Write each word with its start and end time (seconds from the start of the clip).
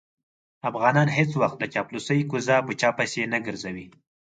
افغانان 0.69 1.07
هېڅ 1.17 1.31
وخت 1.41 1.57
د 1.59 1.65
چاپلوسۍ 1.73 2.19
کوزه 2.31 2.57
په 2.67 2.73
چا 2.81 2.89
پسې 2.97 3.23
نه 3.33 3.39
ګرځوي. 3.45 3.87